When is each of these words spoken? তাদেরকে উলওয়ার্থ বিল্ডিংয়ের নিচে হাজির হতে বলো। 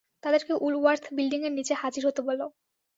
তাদেরকে 0.23 0.53
উলওয়ার্থ 0.65 1.05
বিল্ডিংয়ের 1.17 1.53
নিচে 1.57 1.73
হাজির 1.81 2.03
হতে 2.07 2.21
বলো। 2.27 2.45